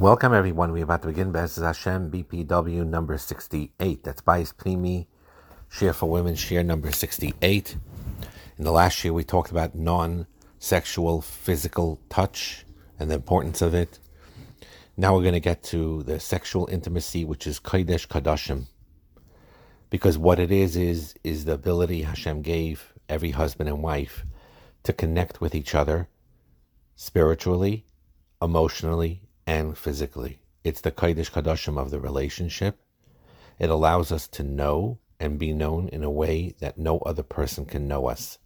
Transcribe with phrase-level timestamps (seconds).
[0.00, 0.72] Welcome, everyone.
[0.72, 4.02] We're about to begin Bez Hashem BPW number 68.
[4.02, 5.08] That's Bayis Pnimi,
[5.68, 7.76] Share for Women, Share number 68.
[8.56, 10.26] In the last year, we talked about non
[10.58, 12.64] sexual physical touch
[12.98, 13.98] and the importance of it.
[14.96, 18.68] Now we're going to get to the sexual intimacy, which is Kodesh Kadashim.
[19.90, 24.24] Because what it is, is, is the ability Hashem gave every husband and wife
[24.84, 26.08] to connect with each other
[26.96, 27.84] spiritually,
[28.40, 29.20] emotionally,
[29.50, 30.38] and physically.
[30.62, 32.78] It's the Kodesh Kadashim of the relationship.
[33.58, 37.64] It allows us to know and be known in a way that no other person
[37.64, 38.38] can know us.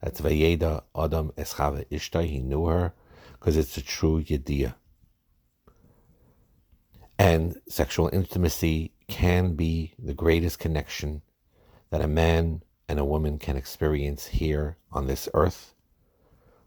[0.00, 2.26] That's Vayeda Adam Eschava Ishtai.
[2.26, 2.94] He knew her
[3.32, 4.76] because it's a true Yediyah.
[7.18, 11.22] And sexual intimacy can be the greatest connection
[11.90, 15.74] that a man and a woman can experience here on this earth.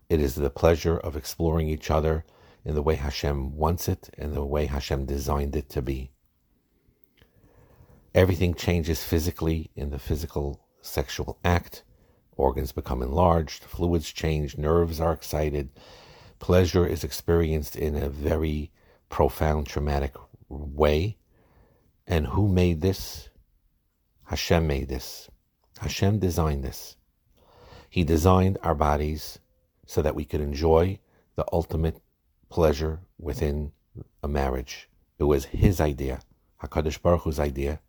[0.10, 2.26] It is the pleasure of exploring each other
[2.66, 6.12] in the way Hashem wants it and the way Hashem designed it to be.
[8.14, 11.84] Everything changes physically in the physical sexual act.
[12.38, 15.70] Organs become enlarged, fluids change, nerves are excited.
[16.40, 18.72] Pleasure is experienced in a very
[19.10, 20.16] profound, traumatic
[20.50, 21.18] way.
[22.08, 23.30] And who made this?
[24.26, 25.30] Hashem made this.
[25.80, 26.96] Hashem designed this.
[27.90, 29.40] He designed our bodies
[29.86, 31.00] so that we could enjoy
[31.36, 32.02] the ultimate
[32.56, 33.74] pleasure within
[34.24, 34.88] a marriage.
[35.20, 36.22] It was his idea,
[36.64, 37.82] Hakadosh Baruch Hu's idea.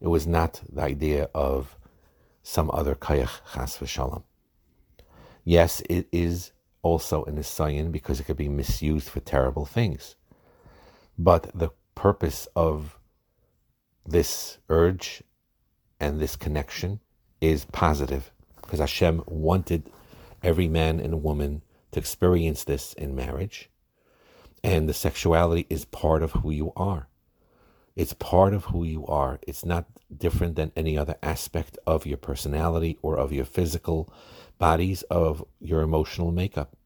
[0.00, 1.78] It was not the idea of
[2.42, 4.24] some other kayach chas v'shalom.
[5.44, 6.50] Yes, it is
[6.82, 10.16] also an isayin because it could be misused for terrible things.
[11.16, 12.98] But the purpose of
[14.04, 15.22] this urge
[16.00, 16.98] and this connection
[17.40, 19.88] is positive because Hashem wanted
[20.42, 23.70] every man and woman to experience this in marriage
[24.64, 27.06] and the sexuality is part of who you are.
[27.94, 29.38] It's part of who you are.
[29.46, 29.84] It's not
[30.16, 34.12] different than any other aspect of your personality or of your physical
[34.58, 36.76] bodies, of your emotional makeup.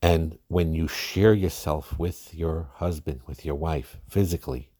[0.00, 4.70] And when you share yourself with your husband, with your wife, physically,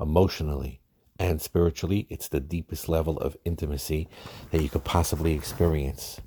[0.00, 0.80] emotionally,
[1.18, 4.08] and spiritually, it's the deepest level of intimacy
[4.50, 6.20] that you could possibly experience.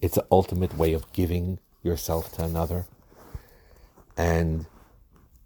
[0.00, 2.86] It's the ultimate way of giving yourself to another
[4.18, 4.66] and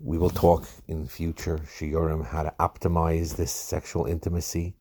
[0.00, 4.74] we will talk in future shiurim how to optimize this sexual intimacy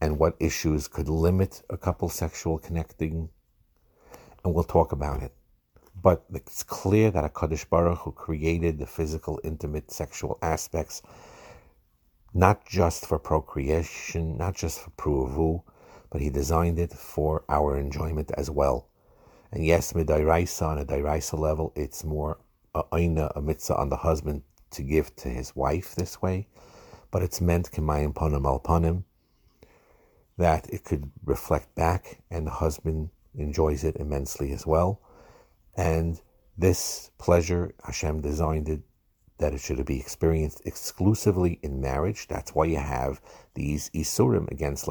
[0.00, 3.30] and what issues could limit a couple sexual connecting,
[4.44, 5.32] and we'll talk about it.
[6.02, 11.00] But it's clear that a Hakadosh Baruch Hu created the physical, intimate, sexual aspects,
[12.34, 15.62] not just for procreation, not just for pruvu,
[16.10, 18.88] but He designed it for our enjoyment as well.
[19.52, 22.36] And yes, midairaisa on a dairaisa level, it's more
[22.76, 26.46] a aina, a mitzvah on the husband to give to his wife this way,
[27.10, 29.04] but it's meant kemayim ponim al ponim,
[30.36, 35.00] that it could reflect back and the husband enjoys it immensely as well.
[35.76, 36.20] And
[36.58, 38.80] this pleasure, Hashem designed it
[39.38, 42.26] that it should be experienced exclusively in marriage.
[42.26, 43.20] That's why you have
[43.54, 44.88] these isurim against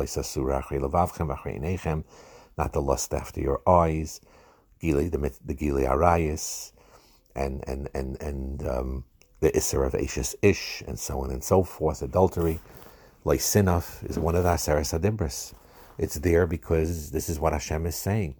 [2.57, 4.22] not the lust after your eyes,
[4.79, 6.72] gili, the, the gili arayis,
[7.35, 9.03] and and and and um,
[9.40, 12.01] the Isser of Ashes Ish, and so on and so forth.
[12.01, 12.59] Adultery,
[13.25, 15.53] Lysinaf is one of the Aseres Adimbris.
[15.97, 18.35] It's there because this is what Hashem is saying.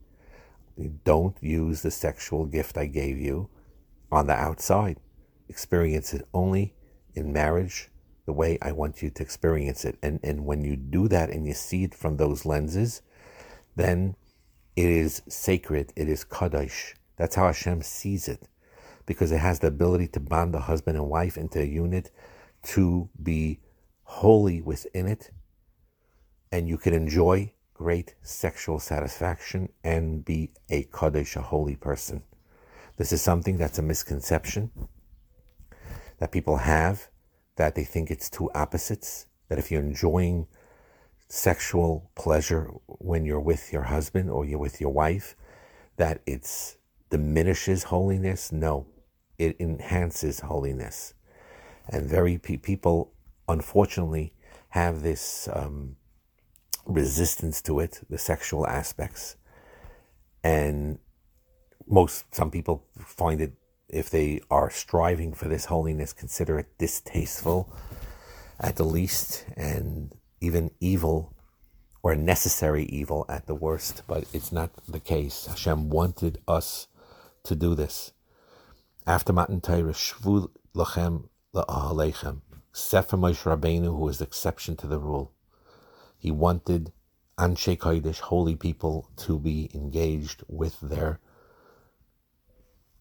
[1.03, 3.50] Don't use the sexual gift I gave you
[4.11, 4.97] on the outside.
[5.47, 6.73] Experience it only
[7.13, 7.89] in marriage
[8.25, 9.97] the way I want you to experience it.
[10.01, 13.01] And, and when you do that and you see it from those lenses,
[13.75, 14.16] then
[14.75, 16.95] it is sacred, it is Kaddish.
[17.16, 18.47] That's how Hashem sees it
[19.05, 22.11] because it has the ability to bond the husband and wife into a unit
[22.63, 23.59] to be
[24.03, 25.31] holy within it.
[26.51, 32.23] And you can enjoy great sexual satisfaction and be a Kaddish, a holy person.
[32.97, 34.71] This is something that's a misconception
[36.19, 37.09] that people have,
[37.57, 40.47] that they think it's two opposites, that if you're enjoying
[41.28, 45.35] sexual pleasure when you're with your husband or you're with your wife,
[45.97, 46.75] that it
[47.09, 48.52] diminishes holiness.
[48.52, 48.87] No,
[49.37, 51.14] it enhances holiness.
[51.90, 53.11] And very pe- people,
[53.47, 54.34] unfortunately,
[54.70, 55.96] have this um,
[56.85, 59.35] resistance to it, the sexual aspects.
[60.43, 60.99] And
[61.87, 63.53] most, some people find it,
[63.87, 67.72] if they are striving for this holiness, consider it distasteful
[68.59, 71.35] at the least, and even evil
[72.02, 74.02] or necessary evil at the worst.
[74.08, 75.46] But it's not the case.
[75.46, 76.88] Hashem wanted us
[77.43, 78.11] to do this.
[79.07, 82.41] After Matan Torah, Shvu Lachem La'ahalechem.
[82.73, 85.31] Sefer Moshe Rabbeinu, who was the exception to the rule.
[86.17, 86.91] He wanted
[87.37, 91.19] Anshe Kodesh, holy people, to be engaged with their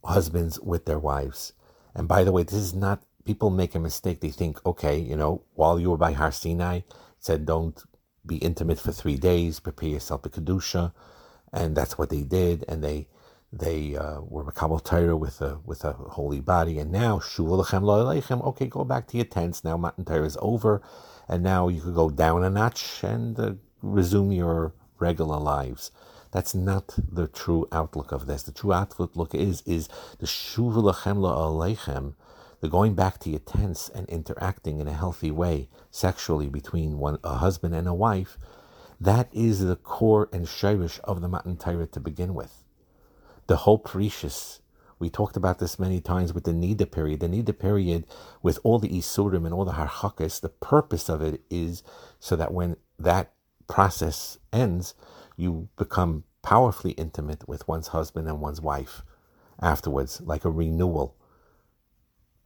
[0.05, 1.55] husbands, with their wives.
[1.95, 4.21] And by the way, this is not, people make a mistake.
[4.21, 6.81] They think, okay, you know, while you were by Har Sinai,
[7.19, 7.83] said don't
[8.27, 10.93] be intimate for three days, prepare yourself to Kedusha.
[11.51, 12.65] And that's what they did.
[12.69, 13.09] And they,
[13.59, 18.67] they uh, were Makabal Torah with a with a holy body, and now Shuvah Okay,
[18.67, 19.63] go back to your tents.
[19.63, 20.83] Now Matan Torah is over,
[21.29, 25.93] and now you could go down a notch and uh, resume your regular lives.
[26.33, 28.43] That's not the true outlook of this.
[28.43, 32.15] The true outlook is is the Shuvah Lechem
[32.61, 37.19] the going back to your tents and interacting in a healthy way sexually between one
[37.23, 38.37] a husband and a wife.
[39.01, 42.64] That is the core and shirish of the Matan Torah to begin with
[43.47, 44.61] the whole precious.
[44.99, 47.21] We talked about this many times with the Nida period.
[47.21, 48.07] The Nida period,
[48.43, 51.83] with all the Isurim and all the Harchakas, the purpose of it is
[52.21, 53.33] so that when that
[53.67, 54.95] process ends,
[55.37, 59.03] you become powerfully intimate with one's husband and one's wife
[59.61, 61.17] afterwards, like a renewal,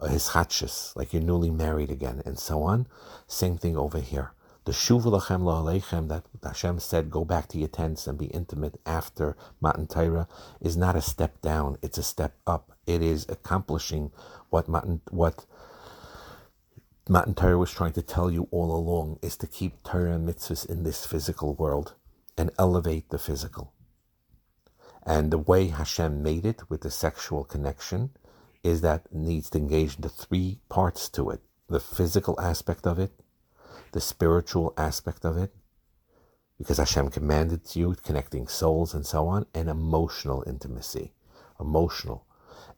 [0.01, 2.87] a hischatshis, like you're newly married again, and so on.
[3.27, 4.33] Same thing over here.
[4.69, 9.35] The shuvulachem la'alechem that Hashem said, go back to your tents and be intimate after
[9.63, 10.29] Matan Torah
[10.61, 12.77] is not a step down, it's a step up.
[12.87, 14.13] It is accomplishing
[14.51, 15.47] what Matan, what
[17.09, 20.69] Matan Torah was trying to tell you all along, is to keep Torah and mitzvahs
[20.69, 21.95] in this physical world
[22.37, 23.73] and elevate the physical.
[25.03, 28.11] And the way Hashem made it with the sexual connection
[28.63, 33.13] is that needs to engage the three parts to it the physical aspect of it,
[33.93, 35.55] the spiritual aspect of it,
[36.59, 41.13] because Hashem commanded you, connecting souls and so on, and emotional intimacy.
[41.61, 42.27] Emotional.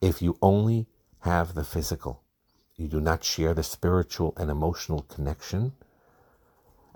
[0.01, 0.87] If you only
[1.21, 2.23] have the physical,
[2.77, 5.73] you do not share the spiritual and emotional connection,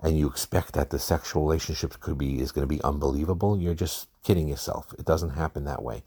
[0.01, 3.73] and you expect that the sexual relationship could be is going to be unbelievable, you're
[3.73, 4.93] just kidding yourself.
[4.99, 6.03] It doesn't happen that way.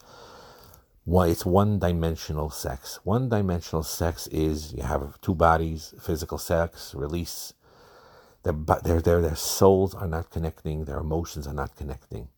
[1.04, 3.00] Why it's one dimensional sex.
[3.02, 7.54] One dimensional sex is you have two bodies, physical sex, release,
[8.48, 12.28] their, their, their, their souls are not connecting, their emotions are not connecting.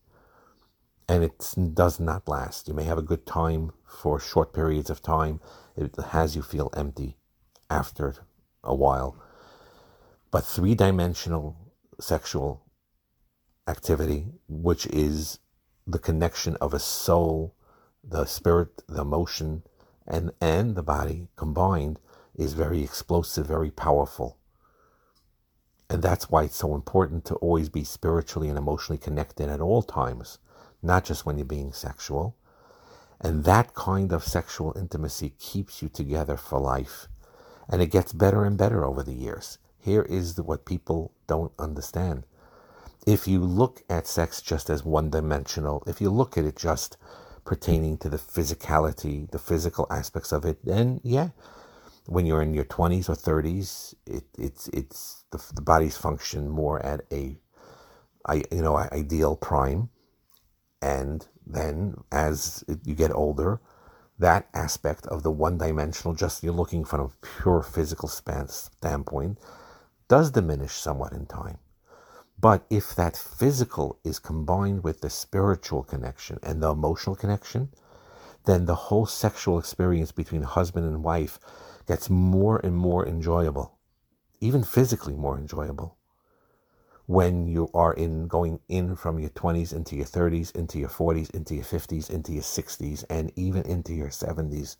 [1.07, 2.67] And it does not last.
[2.67, 5.39] You may have a good time for short periods of time.
[5.75, 7.17] It has you feel empty
[7.69, 8.15] after
[8.63, 9.15] a while.
[10.31, 11.57] But three dimensional
[11.99, 12.65] sexual
[13.67, 15.39] activity, which is
[15.87, 17.55] the connection of a soul,
[18.03, 19.63] the spirit, the emotion,
[20.07, 21.99] and, and the body combined,
[22.35, 24.37] is very explosive, very powerful.
[25.91, 29.83] And that's why it's so important to always be spiritually and emotionally connected at all
[29.83, 30.37] times,
[30.81, 32.37] not just when you're being sexual.
[33.19, 37.09] And that kind of sexual intimacy keeps you together for life.
[37.67, 39.57] And it gets better and better over the years.
[39.79, 42.23] Here is what people don't understand.
[43.05, 46.95] If you look at sex just as one dimensional, if you look at it just
[47.43, 51.31] pertaining to the physicality, the physical aspects of it, then yeah,
[52.07, 56.83] when you're in your 20s or 30s, it, it's it's the, the body's function more
[56.85, 57.37] at a,
[58.25, 59.89] I you know ideal prime,
[60.81, 63.61] and then as you get older,
[64.19, 69.39] that aspect of the one-dimensional, just you're looking from a pure physical standpoint,
[70.07, 71.57] does diminish somewhat in time.
[72.39, 77.69] But if that physical is combined with the spiritual connection and the emotional connection,
[78.45, 81.39] then the whole sexual experience between husband and wife
[81.91, 83.77] gets more and more enjoyable,
[84.39, 85.97] even physically more enjoyable.
[87.05, 91.29] When you are in going in from your 20s into your 30s, into your 40s,
[91.31, 94.77] into your 50s, into your 60s, and even into your 70s,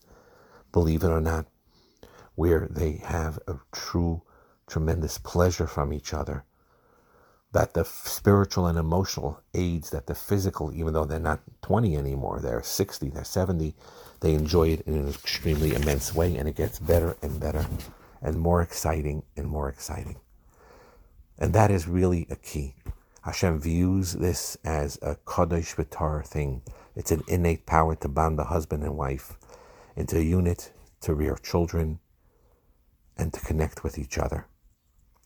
[0.71, 1.47] believe it or not,
[2.35, 4.21] where they have a true,
[4.65, 6.45] tremendous pleasure from each other
[7.53, 12.39] that the spiritual and emotional aids that the physical, even though they're not 20 anymore,
[12.41, 13.75] they're 60, they're 70,
[14.21, 17.65] they enjoy it in an extremely immense way, and it gets better and better
[18.21, 20.17] and more exciting and more exciting.
[21.37, 22.75] And that is really a key.
[23.23, 26.61] Hashem views this as a Kodesh Vitar thing.
[26.95, 29.37] It's an innate power to bond the husband and wife
[29.95, 31.99] into a unit, to rear children,
[33.17, 34.47] and to connect with each other.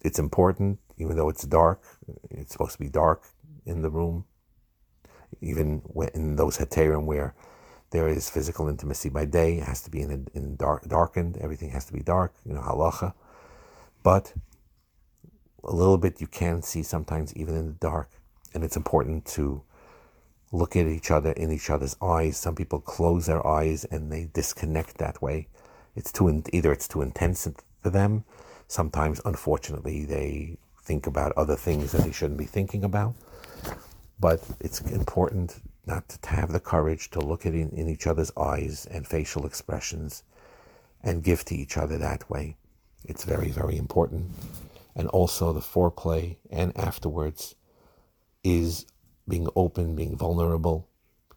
[0.02, 1.82] It's important, even though it's dark.
[2.30, 3.24] It's supposed to be dark
[3.66, 4.26] in the room,
[5.42, 5.82] even
[6.14, 7.34] in those heterim where
[7.92, 9.58] there is physical intimacy by day.
[9.58, 11.38] It has to be in, in dark, darkened.
[11.38, 12.34] Everything has to be dark.
[12.46, 13.14] You know halacha,
[14.04, 14.34] but
[15.64, 18.10] a little bit you can see sometimes even in the dark,
[18.54, 19.64] and it's important to
[20.52, 22.38] look at each other in each other's eyes.
[22.38, 25.48] Some people close their eyes and they disconnect that way.
[25.96, 27.48] It's too either it's too intense
[27.82, 28.26] for them.
[28.68, 33.16] Sometimes, unfortunately, they think about other things that they shouldn't be thinking about.
[34.20, 38.32] But it's important not to have the courage to look at in, in each other's
[38.38, 40.24] eyes and facial expressions
[41.04, 42.58] and give to each other that way.
[43.04, 44.32] It's very, very important.
[44.96, 47.56] And also the foreplay and afterwards
[48.44, 48.86] is
[49.28, 50.88] being open, being vulnerable,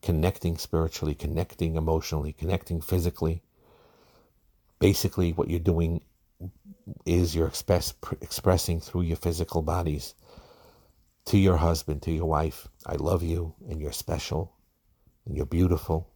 [0.00, 3.42] connecting spiritually, connecting emotionally, connecting physically.
[4.78, 6.00] Basically, what you're doing
[7.04, 10.14] is you're express, expressing through your physical bodies
[11.26, 14.54] to your husband, to your wife, I love you, and you're special,
[15.26, 16.08] and you're beautiful,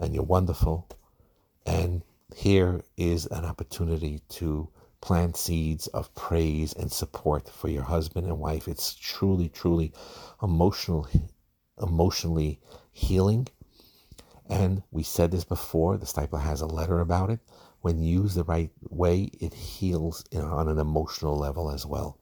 [0.00, 0.88] and you're wonderful.
[1.64, 2.02] And
[2.34, 4.68] here is an opportunity to
[5.00, 8.66] plant seeds of praise and support for your husband and wife.
[8.66, 9.92] It's truly, truly
[10.42, 11.06] emotional,
[11.80, 12.58] emotionally
[12.90, 13.46] healing.
[14.48, 17.40] And we said this before, the Steipler has a letter about it.
[17.84, 22.18] When used the right way, it heals on an emotional level as well.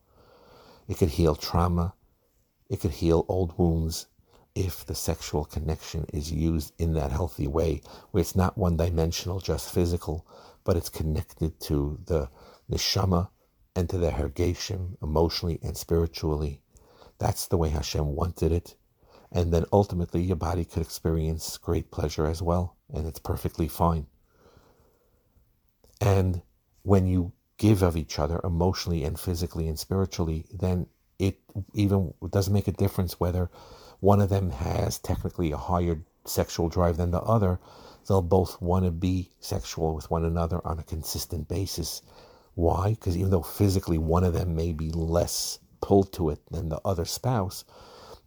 [0.89, 1.95] It could heal trauma.
[2.69, 4.07] It could heal old wounds
[4.57, 9.39] if the sexual connection is used in that healthy way, where it's not one dimensional,
[9.39, 10.27] just physical,
[10.65, 12.29] but it's connected to the
[12.69, 13.29] neshama,
[13.77, 16.61] and to the hergation, emotionally and spiritually.
[17.19, 18.75] That's the way Hashem wanted it.
[19.31, 24.09] And then ultimately, your body could experience great pleasure as well, and it's perfectly fine.
[26.03, 26.43] And
[26.83, 30.87] when you give of each other emotionally and physically and spiritually, then
[31.19, 31.39] it
[31.75, 33.49] even doesn't make a difference whether
[34.01, 37.61] one of them has technically a higher sexual drive than the other.
[38.09, 42.03] They'll both want to be sexual with one another on a consistent basis
[42.55, 42.91] why?
[42.91, 46.81] Because even though physically one of them may be less pulled to it than the
[46.85, 47.65] other spouse,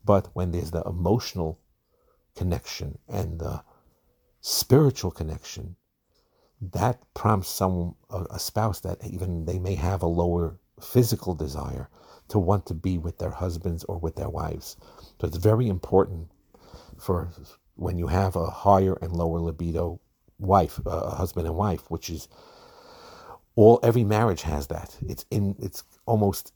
[0.03, 1.59] but when there's the emotional
[2.35, 3.63] connection and the
[4.41, 5.75] spiritual connection,
[6.61, 11.89] that prompts some a, a spouse that even they may have a lower physical desire
[12.27, 14.77] to want to be with their husbands or with their wives.
[15.19, 16.29] So it's very important
[16.97, 17.29] for
[17.75, 19.99] when you have a higher and lower libido
[20.39, 22.27] wife, uh, husband and wife, which is
[23.55, 24.97] all every marriage has that.
[25.07, 26.53] It's in it's almost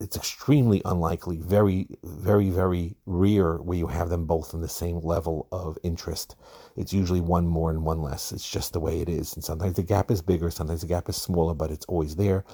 [0.00, 5.00] it's extremely unlikely, very, very, very rare where you have them both in the same
[5.00, 6.36] level of interest.
[6.76, 8.30] It's usually one more and one less.
[8.30, 9.34] It's just the way it is.
[9.34, 12.44] And sometimes the gap is bigger, sometimes the gap is smaller, but it's always there.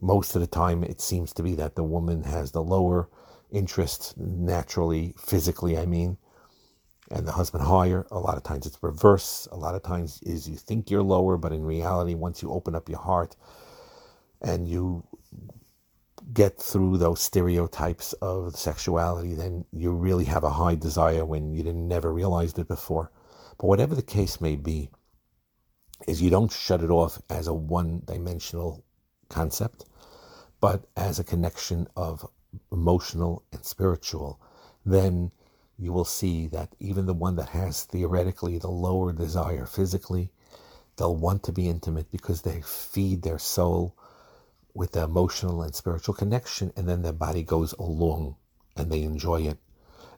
[0.00, 3.08] Most of the time, it seems to be that the woman has the lower
[3.50, 6.18] interest naturally, physically, I mean,
[7.10, 8.06] and the husband higher.
[8.12, 9.48] A lot of times it's reverse.
[9.50, 12.76] A lot of times is you think you're lower, but in reality, once you open
[12.76, 13.34] up your heart
[14.40, 15.04] and you
[16.32, 21.62] get through those stereotypes of sexuality, then you really have a high desire when you
[21.62, 23.10] didn't never realized it before.
[23.58, 24.90] But whatever the case may be,
[26.06, 28.84] is you don't shut it off as a one-dimensional
[29.28, 29.84] concept,
[30.60, 32.24] but as a connection of
[32.70, 34.40] emotional and spiritual.
[34.86, 35.32] Then
[35.76, 40.30] you will see that even the one that has theoretically the lower desire physically,
[40.96, 43.96] they'll want to be intimate because they feed their soul
[44.78, 48.36] with the emotional and spiritual connection, and then their body goes along
[48.76, 49.58] and they enjoy it.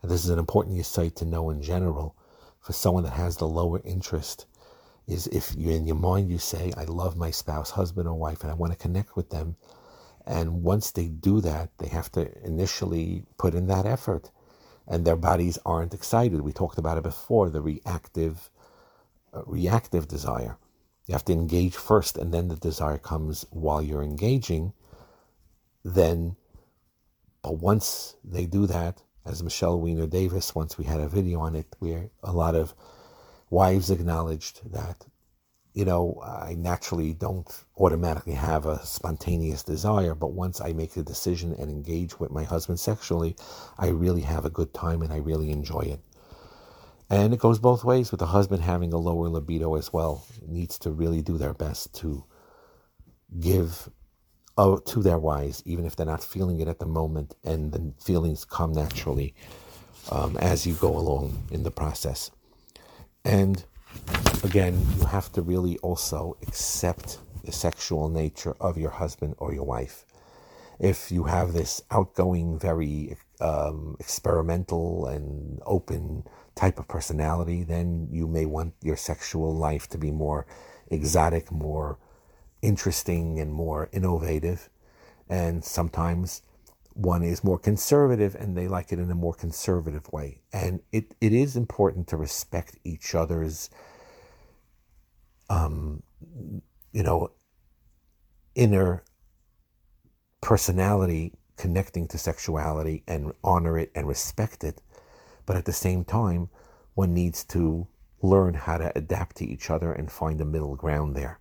[0.03, 2.15] And this is an important insight to know in general
[2.61, 4.45] for someone that has the lower interest
[5.09, 8.43] is if you in your mind you say, I love my spouse, husband or wife,
[8.43, 9.57] and I want to connect with them.
[10.27, 14.31] And once they do that, they have to initially put in that effort
[14.87, 16.43] and their bodies aren't excited.
[16.43, 18.51] We talked about it before, the reactive
[19.33, 20.59] uh, reactive desire.
[21.07, 24.73] You have to engage first and then the desire comes while you're engaging.
[25.85, 26.37] Then
[27.43, 31.57] but once they do that, as Michele Weiner Davis, once we had a video on
[31.57, 32.75] it, where a lot of
[33.49, 35.07] wives acknowledged that
[35.73, 41.03] you know, I naturally don't automatically have a spontaneous desire, but once I make the
[41.03, 43.37] decision and engage with my husband sexually,
[43.79, 46.01] I really have a good time and I really enjoy it.
[47.11, 50.25] And it goes both ways with the husband having a lower libido as well.
[50.41, 52.25] It needs to really do their best to
[53.41, 53.91] give
[54.57, 58.45] to their wives, even if they're not feeling it at the moment, and the feelings
[58.45, 59.35] come naturally
[60.11, 62.31] um, as you go along in the process.
[63.25, 63.65] And
[64.45, 69.65] again, you have to really also accept the sexual nature of your husband or your
[69.65, 70.05] wife.
[70.79, 76.25] If you have this outgoing, very um, experimental and open
[76.61, 80.47] type of personality, then you may want your sexual life to be more
[80.89, 81.99] exotic, more
[82.61, 84.69] interesting, and more innovative.
[85.29, 86.43] And sometimes
[86.93, 90.43] one is more conservative and they like it in a more conservative way.
[90.53, 93.71] And it, it is important to respect each other's,
[95.49, 96.03] um,
[96.93, 97.31] you know,
[98.55, 99.03] inner
[100.43, 104.83] personality connecting to sexuality and honor it and respect it.
[105.51, 106.49] But at the same time,
[106.95, 107.89] one needs to
[108.23, 111.41] learn how to adapt to each other and find a middle ground there.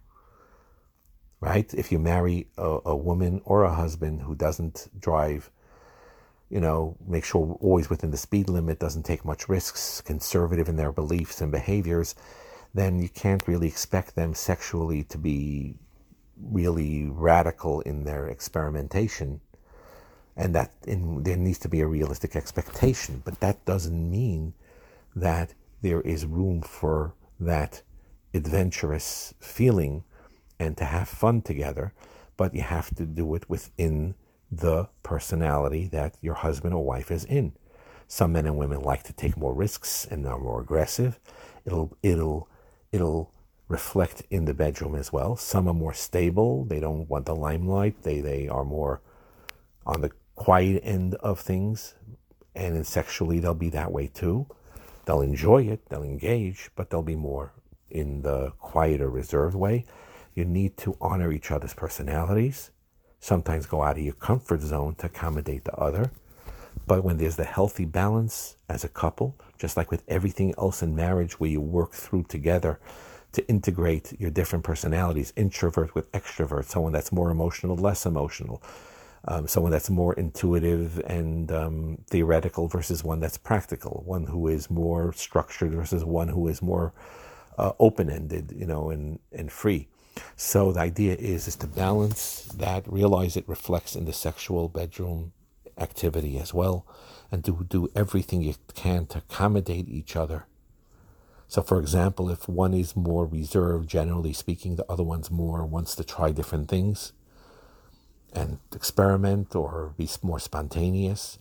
[1.40, 1.72] Right?
[1.76, 5.52] If you marry a, a woman or a husband who doesn't drive,
[6.50, 10.76] you know, make sure always within the speed limit, doesn't take much risks, conservative in
[10.76, 12.16] their beliefs and behaviors,
[12.74, 15.76] then you can't really expect them sexually to be
[16.36, 19.40] really radical in their experimentation
[20.40, 23.22] and that in, there needs to be a realistic expectation.
[23.26, 24.54] But that doesn't mean
[25.16, 27.82] that there is room for that
[28.34, 30.06] adventurous feeling
[30.58, 31.94] and to have fun together,
[32.38, 34.16] but you have to do it within
[34.50, 37.52] the personality that your husband or wife is in.
[38.08, 41.20] Some men and women like to take more risks and are more aggressive.
[41.66, 42.50] It'll it'll
[42.92, 43.32] it'll
[43.68, 45.36] reflect in the bedroom as well.
[45.36, 46.64] Some are more stable.
[46.64, 48.04] They don't want the limelight.
[48.04, 49.02] They they are more
[49.86, 51.96] on the quiet end of things.
[52.56, 54.48] And in sexually they'll be that way too.
[55.06, 57.52] They'll enjoy it, they'll engage, but they'll be more
[57.90, 59.86] in the quieter, reserved way.
[60.34, 62.72] You need to honor each other's personalities.
[63.20, 66.10] Sometimes go out of your comfort zone to accommodate the other.
[66.88, 70.96] But when there's the healthy balance as a couple, just like with everything else in
[70.96, 72.80] marriage, where you work through together
[73.34, 78.64] to integrate your different personalities, introvert with extrovert, someone that's more emotional, less emotional,
[79.26, 84.70] um, someone that's more intuitive and um, theoretical versus one that's practical, one who is
[84.70, 86.94] more structured versus one who is more
[87.58, 89.88] uh, open-ended, you know, and, and free.
[90.36, 95.34] So the idea is is to balance that, realize it reflects in the sexual bedroom
[95.78, 96.86] activity as well,
[97.32, 100.46] and to do everything you can to accommodate each other.
[101.48, 105.96] So, for example, if one is more reserved, generally speaking, the other one's more wants
[105.96, 107.14] to try different things
[108.34, 111.40] and experiment or be more spontaneous,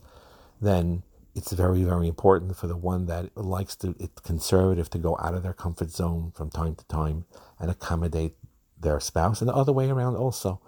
[0.61, 1.03] then
[1.35, 5.33] it's very, very important for the one that likes to, it's conservative to go out
[5.33, 7.25] of their comfort zone from time to time
[7.59, 8.35] and accommodate
[8.79, 10.61] their spouse, and the other way around also.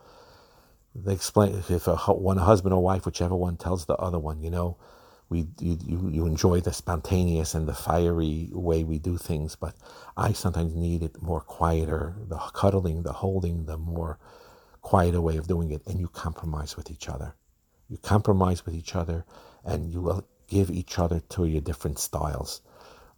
[0.94, 4.50] They explain if a, one husband or wife, whichever one, tells the other one, you
[4.50, 4.78] know,
[5.30, 9.74] we you, you, you enjoy the spontaneous and the fiery way we do things, but
[10.18, 14.20] I sometimes need it more quieter, the cuddling, the holding, the more
[14.82, 17.36] quieter way of doing it, and you compromise with each other.
[17.88, 19.26] You compromise with each other,
[19.64, 22.62] and you will give each other to your different styles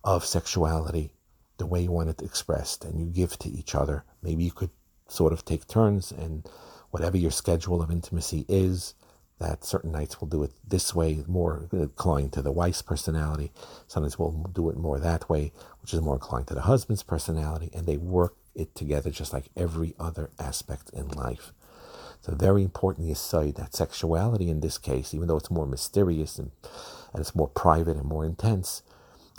[0.04, 1.14] of sexuality,
[1.58, 4.04] the way you want it expressed, and you give to each other.
[4.22, 4.72] Maybe you could
[5.08, 6.48] sort of take turns, and
[6.92, 8.94] whatever your schedule of intimacy is,
[9.40, 13.52] that certain nights we'll do it this way, more inclined to the wife's personality.
[13.88, 17.70] Sometimes we'll do it more that way, which is more inclined to the husband's personality,
[17.74, 21.54] and they work it together just like every other aspect in life.
[22.22, 26.40] So very important you say that sexuality in this case, even though it's more mysterious
[26.40, 26.52] and,
[27.12, 28.82] and it's more private and more intense,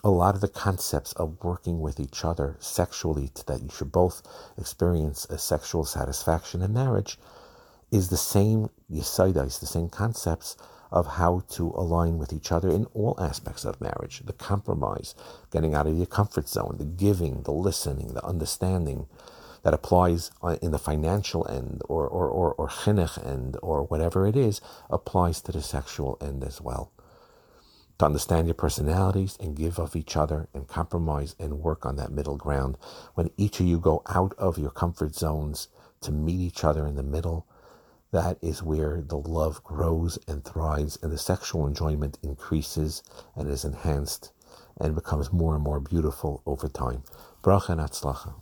[0.03, 4.23] a lot of the concepts of working with each other sexually that you should both
[4.59, 7.19] experience a sexual satisfaction in marriage
[7.91, 10.57] is the same Yesaida, is the same concepts
[10.91, 15.15] of how to align with each other in all aspects of marriage the compromise,
[15.51, 19.07] getting out of your comfort zone, the giving, the listening, the understanding
[19.65, 24.27] that applies uh, in the financial end or, or, or, or chinuch end or whatever
[24.27, 26.93] it is, applies to the sexual end as well.
[27.99, 32.13] To understand your personalities and give of each other and compromise and work on that
[32.13, 32.77] middle ground.
[33.15, 35.69] When each of you go out of your comfort zones
[36.03, 37.47] to meet each other in the middle,
[38.15, 43.03] that is where the love grows and thrives and the sexual enjoyment increases
[43.35, 44.31] and is enhanced
[44.81, 47.03] and becomes more and more beautiful over time.
[47.43, 48.35] Bracha and atzlacha.